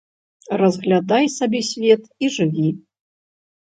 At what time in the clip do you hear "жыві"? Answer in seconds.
2.41-2.69